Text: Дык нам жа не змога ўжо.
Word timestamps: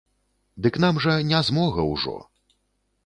Дык 0.67 0.79
нам 0.85 0.95
жа 1.05 1.17
не 1.33 1.41
змога 1.49 1.81
ўжо. 1.93 2.17